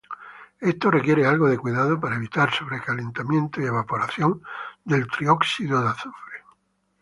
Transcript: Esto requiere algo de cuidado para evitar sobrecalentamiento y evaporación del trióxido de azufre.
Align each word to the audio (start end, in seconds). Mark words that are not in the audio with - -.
Esto 0.59 0.89
requiere 0.89 1.27
algo 1.27 1.47
de 1.47 1.59
cuidado 1.59 1.99
para 1.99 2.15
evitar 2.15 2.51
sobrecalentamiento 2.51 3.61
y 3.61 3.65
evaporación 3.65 4.41
del 4.83 5.07
trióxido 5.07 5.79
de 5.79 5.89
azufre. 5.89 6.37